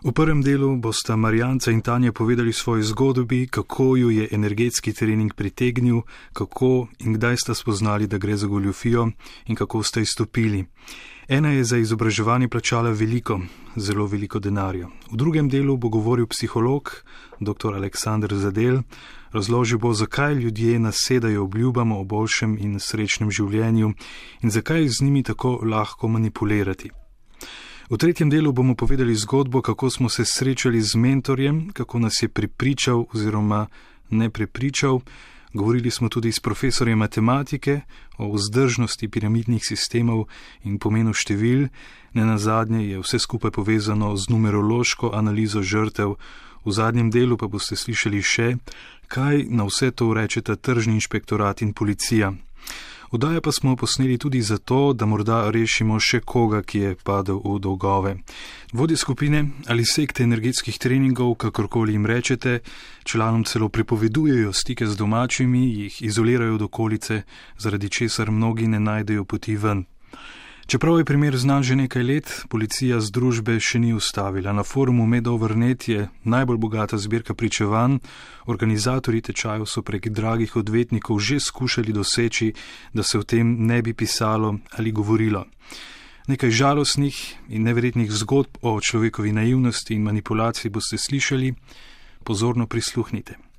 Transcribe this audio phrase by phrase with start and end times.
[0.00, 5.34] V prvem delu bosta Marjanca in Tanja povedali svoje zgodbi, kako ju je energetski trening
[5.34, 6.00] pritegnil,
[6.32, 9.10] kako in kdaj sta spoznali, da gre za goljofijo
[9.46, 10.64] in kako sta izstopili.
[11.28, 13.40] Ena je za izobraževanje plačala veliko,
[13.76, 14.88] zelo veliko denarja.
[15.12, 17.04] V drugem delu bo govoril psiholog,
[17.40, 17.74] dr.
[17.74, 18.80] Aleksandr Zadel,
[19.32, 23.92] razložil bo, zakaj ljudje nasedajo obljubam o boljšem in srečnem življenju
[24.40, 26.90] in zakaj z njimi tako lahko manipulirati.
[27.90, 32.28] V tretjem delu bomo povedali zgodbo, kako smo se srečali z mentorjem, kako nas je
[32.28, 33.66] pripričal oziroma
[34.10, 35.00] ne pripričal.
[35.52, 37.80] Govorili smo tudi s profesorjem matematike
[38.18, 40.24] o vzdržnosti piramidnih sistemov
[40.62, 41.66] in pomenu števil,
[42.14, 46.14] ne na zadnje je vse skupaj povezano z numerološko analizo žrtev,
[46.64, 48.56] v zadnjem delu pa boste slišali še,
[49.08, 52.30] kaj na vse to rečeta tržni inšpektorat in policija.
[53.12, 57.56] Vdaje pa smo posneli tudi zato, da morda rešimo še koga, ki je padel v
[57.58, 58.12] dolgove.
[58.72, 62.60] Vodje skupine ali sekte energetskih treningov, kakorkoli jim rečete,
[63.02, 67.22] članom celo pripovedujejo stike z domačimi, jih izolirajo od okolice,
[67.58, 69.84] zaradi česar mnogi ne najdejo poti ven.
[70.70, 74.52] Čeprav je primer znan že nekaj let, policija združbe še ni ustavila.
[74.54, 77.96] Na forumu Medovrnet je najbolj bogata zbirka pričevanj,
[78.46, 82.52] organizatori tečajev so prek dragih odvetnikov že skušali doseči,
[82.94, 85.42] da se o tem ne bi pisalo ali govorilo.
[86.30, 87.18] Nekaj žalostnih
[87.50, 91.50] in neverjetnih zgodb o človekovi naivnosti in manipulaciji boste slišali,
[92.22, 93.49] pozorno prisluhnite.